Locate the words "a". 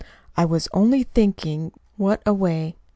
2.25-2.33